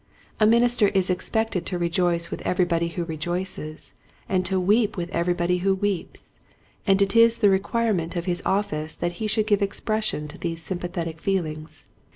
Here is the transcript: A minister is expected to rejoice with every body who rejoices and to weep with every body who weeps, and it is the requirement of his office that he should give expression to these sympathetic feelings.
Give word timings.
A 0.39 0.47
minister 0.47 0.87
is 0.87 1.11
expected 1.11 1.63
to 1.67 1.77
rejoice 1.77 2.31
with 2.31 2.41
every 2.41 2.65
body 2.65 2.87
who 2.87 3.03
rejoices 3.03 3.93
and 4.27 4.43
to 4.47 4.59
weep 4.59 4.97
with 4.97 5.11
every 5.11 5.35
body 5.35 5.59
who 5.59 5.75
weeps, 5.75 6.33
and 6.87 6.99
it 7.03 7.15
is 7.15 7.37
the 7.37 7.51
requirement 7.51 8.15
of 8.15 8.25
his 8.25 8.41
office 8.43 8.95
that 8.95 9.11
he 9.21 9.27
should 9.27 9.45
give 9.45 9.61
expression 9.61 10.27
to 10.29 10.39
these 10.39 10.63
sympathetic 10.63 11.19
feelings. 11.21 11.85